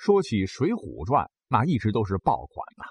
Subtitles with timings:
[0.00, 2.84] 说起《水浒传》，那一直都是爆款呐。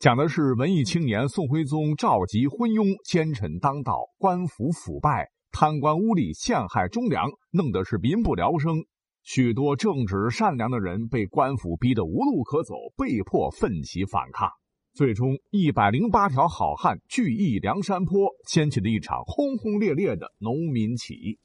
[0.00, 8.82] 讲的是文艺青年宋徽宗召集昏庸，奸臣当道，官府腐败，贪官污吏陷害忠良，弄得是民不聊生。
[9.22, 14.50] 许多正直善良的人被官府逼得无路可走，被迫奋起反抗。
[14.92, 21.34] 最终，一百零八条好汉聚义梁山坡，掀起了一场轰轰烈烈的农民起义。《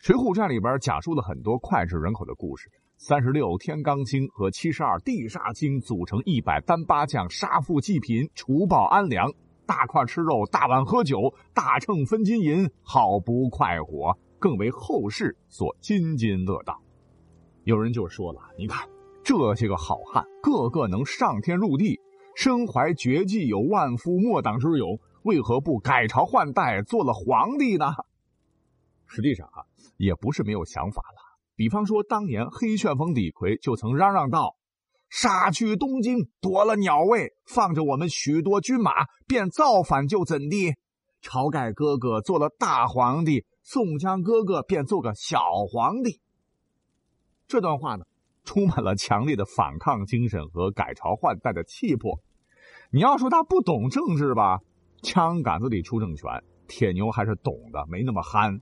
[0.00, 2.70] 水浒传》里边讲述了很多脍炙人口的故事。
[2.96, 9.30] 三十六天罡星和七十二地煞星组成一百单八将，杀富济贫，除暴安良，
[9.66, 16.80] 大块吃肉，大碗喝酒，大秤分金银，好不快活，更为后世所津津乐道。
[17.64, 18.88] 有人就说了：“你看
[19.22, 22.00] 这些个好汉，个个能上天入地，
[22.34, 27.84] 身怀绝技，有万夫莫挡之勇，为何不改朝换代，做了皇帝呢？”
[29.12, 31.18] 实际上啊，也不是没有想法了。
[31.56, 34.56] 比方说，当年黑旋风李逵就曾嚷嚷道
[35.10, 38.92] ：“杀去东京，夺了鸟位，放着我们许多军马，
[39.26, 40.74] 便造反就怎地？
[41.20, 46.20] 晁盖哥哥做了大皇帝，宋江哥哥便做个小皇帝。”
[47.48, 48.04] 这段话呢，
[48.44, 52.20] 充满了强烈的反抗精神和改朝换代的气魄。
[52.92, 54.60] 你要说他不懂政治吧，
[55.02, 58.60] 枪杆子里出政权，铁牛还是懂的，没那么憨。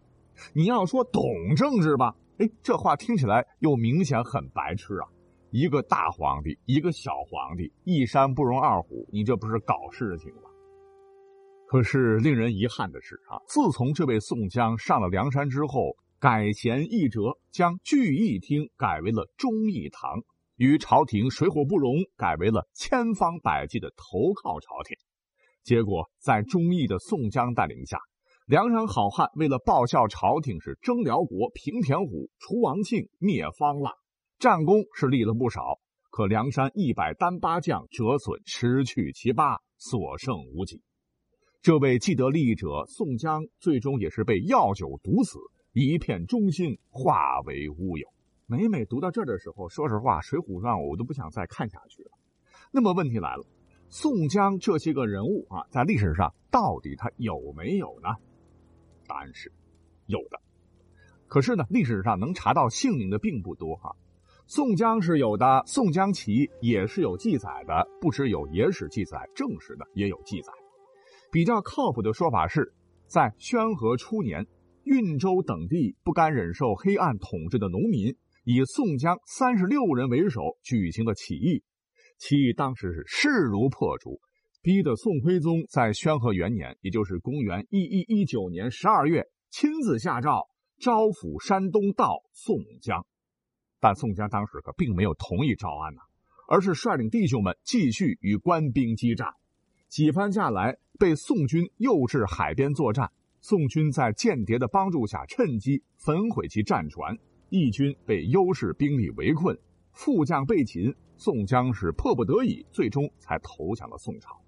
[0.53, 1.23] 你要说懂
[1.57, 2.15] 政治吧。
[2.39, 5.09] 哎，这话听起来又明显很白痴啊！
[5.51, 10.43] 一个大皇帝，一个小皇帝，一山不容二虎，你这不是搞事情吗？
[11.67, 20.23] 可是令人遗憾的是啊，自从这位宋江上了梁山之后，改弦易辙，将聚义厅改为了忠义堂，
[20.57, 24.97] 与朝廷水火不容，改为了千方百计的投靠朝廷。
[25.65, 27.99] 结果在忠义的宋江带领下。
[28.49, 33.93] 梁山好汉为了报效朝廷，是征辽国、平田虎、除王庆、灭方腊，
[34.39, 35.79] 战功是立了不少。
[36.11, 40.81] 可梁山一百单八将折损，失去其八，所剩无几。
[41.61, 45.39] 这位既得利益者宋江，最终也是被药酒毒死，
[45.75, 48.09] 一片忠心化为乌有。
[48.47, 52.13] 每每读到这儿的时候，说实话，《水浒传》我都不想再看下去了。
[52.73, 53.45] 那么问题来了，
[53.91, 58.09] 宋江这些个人物啊，在历史上到底他有没有呢？
[59.09, 59.51] 答案是
[60.07, 60.41] 有的，
[61.27, 63.97] 可是呢，历史上能查到姓名的并不多哈。
[64.47, 70.53] 宋江是有的，宋江起义也是有记载的，不只有野史记载，正史的也有记载。
[71.31, 72.73] 比较靠谱的说法是，
[73.07, 74.47] 在宣和初年，
[74.85, 81.63] 运州等地不甘忍受黑暗统治的农民，以宋江三十六人为首举行了起义。
[82.17, 84.19] 起义当时是势如破竹。
[84.61, 90.49] 逼得宋徽宗在宣和元年，也就是公元一一一九年十二月，亲自下诏
[90.81, 93.07] 招抚山东道宋江。
[93.81, 96.01] 但宋江当时可并没有同意招安呐，
[96.49, 99.29] 而是率领弟兄们继续与官兵激战。
[99.89, 103.13] 几番下来，被宋军诱至海边作战。
[103.41, 107.17] 宋军在间谍的帮助下，趁机焚毁其战船，
[107.49, 109.57] 义军被优势兵力围困，
[109.93, 110.93] 副将被擒。
[111.17, 114.41] 宋江是迫不得已，最终才投降了宋朝。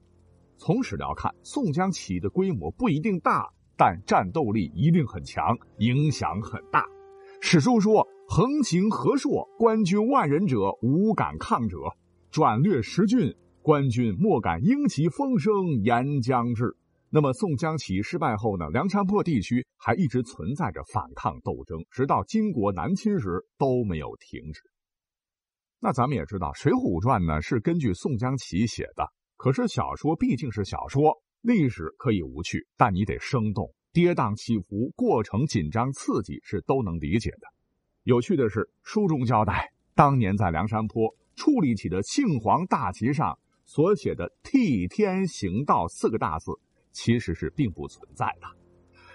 [0.61, 3.49] 从史料看，宋江起义的规模不一定大，
[3.79, 6.85] 但战斗力一定很强，影响很大。
[7.41, 11.79] 史书说：“横行河朔，官军万人者，无敢抗者；
[12.31, 16.77] 转略十郡，官军莫敢应其风声，沿江至。”
[17.09, 18.69] 那么，宋江起义失败后呢？
[18.69, 24.61] 梁山泊地区还一直存在着反抗斗争，直到金国南侵时都没有停止。
[25.81, 29.09] 那咱们也知道，《水浒传》呢是根据宋江起义写的。
[29.43, 37.49] 可是小说毕竟是小说，历史可以无趣，但你得生动，跌宕起伏，过程紧张刺激是都能理解的。
[38.03, 46.53] 有趣的是，书中交代，当年在梁山坡矗立起的杏黄大旗上所写的“替天行道”四个大字，
[46.93, 48.47] 其实是并不存在的。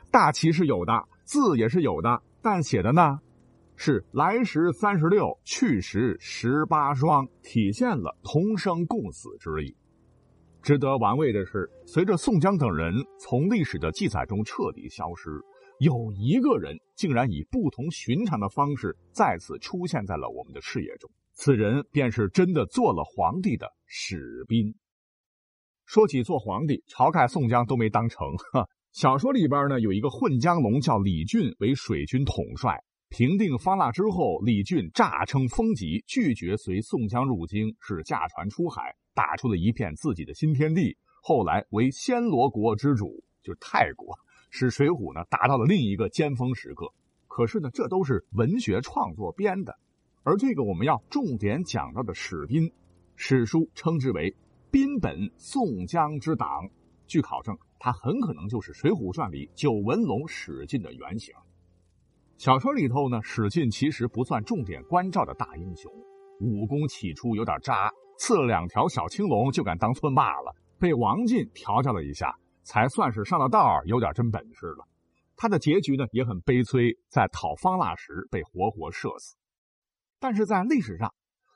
[0.10, 3.20] 大旗是有的，字也是有的，但写的呢，
[3.76, 9.78] 是“来时三十六，去时十八双”，体现了同生共死之意。
[10.66, 15.30] 值得玩味的是，随着宋江等人从历史的记载中彻底消失，
[15.78, 21.08] 有一个人竟然以不同寻常的方式再次出现在了我们的视野中。
[21.34, 24.74] 此人便是真的做了皇帝的史斌。
[25.86, 28.28] 说起做皇帝，晁盖、宋江都没当成。
[28.92, 32.82] 小说里边呢，有一个混江龙叫李俊为水军统帅。
[33.10, 38.96] 平定方腊之后，李俊诈称风疾，拒绝随宋江入京，是驾船出海。
[39.14, 44.14] 打出了一片自己的新天地，后来为暹罗国之主，就是泰国，
[44.50, 46.92] 使水浒呢达到了另一个尖峰时刻。
[47.30, 49.74] 可是呢，这都是文学创作编的，
[50.24, 52.70] 而这个我们要重点讲到的史斌，
[53.16, 54.36] 史书称之为
[54.70, 56.70] 斌本宋江之党。
[57.08, 61.34] 据考证，他很可能就是《水浒传》里九纹龙史进的原型。
[62.38, 65.90] 小说里头呢，史进其实不算重点关照的大英雄，
[66.42, 74.86] 武功起初有点渣，刺了两条小青龙就敢当村霸了，被王进调教了一下，才算是上了道，有点真本事了。
[75.38, 79.36] 他的结局呢也很悲催，在讨方腊时被活活射死。
[80.20, 81.14] 但是在历史上，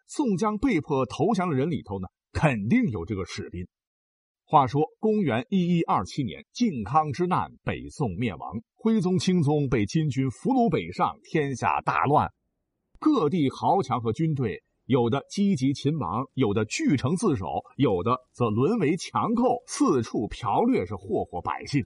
[0.08, 3.68] 宋江被迫投降的人里头呢，肯定有这个史斌。
[4.52, 12.34] 话说，公元一一二七年，靖康之难，北宋灭亡，徽宗、钦宗被金军俘虏北上，天下大乱。
[13.00, 21.86] 各地豪强和军队，有的积极勤王，有的据城自守，有的则沦为强寇，四处剽掠，是祸祸百姓。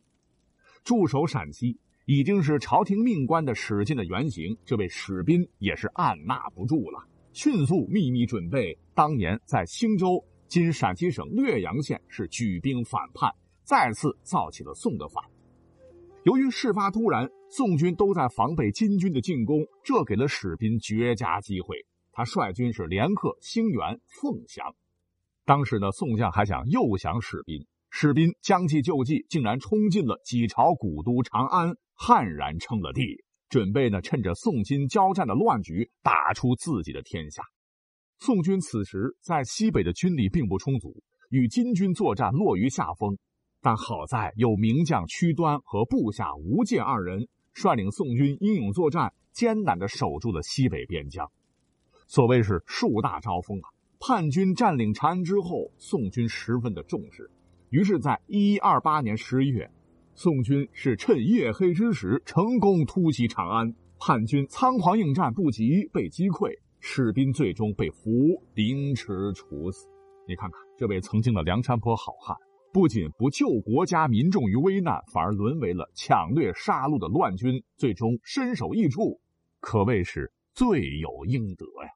[0.85, 10.23] 驻守陕西，已经是朝廷命官的史进的原型，这位史斌也是按捺不住了，迅速秘密准备，当年在兴州。
[10.53, 13.33] 今陕西省略阳县是举兵反叛，
[13.63, 15.23] 再次造起了宋的反。
[16.25, 21.75] 由于事发突然，宋军都在防备金军的进攻，这给了史斌绝佳机会。
[22.11, 24.75] 他率军是连克兴元、凤翔。
[25.43, 37.41] 当时呢，宋将还想诱降史斌，史斌将计就计，竟然冲进了几朝古都长安，悍然称了帝，准备呢趁着宋金交战的乱局，打出自己的天下。
[38.25, 40.95] 宋军此时在西北的军力并不充足，
[41.29, 43.17] 与金军作战落于下风。
[43.61, 51.29] 但好在有名将屈端和部下吴建二人率领宋军英勇作战，艰难地守住了西北边疆。
[52.07, 53.67] 所谓是树大招风啊！
[53.99, 57.29] 叛军占领长安之后，宋军十分的重视，
[57.71, 59.69] 于是，在一一二八年十一月，
[60.15, 66.62] 宋军是趁夜黑之时成功突袭长安，叛军仓皇应战不及，被击溃。
[66.85, 69.87] 士兵最终被胡凌迟处死。
[70.27, 72.35] 你看看这位曾经的梁山泊好汉，
[72.73, 79.21] 不仅不救国家民众于危难，反而沦为了抢掠杀戮的乱军，最终身首异处，
[79.61, 81.93] 可谓是罪有应得呀。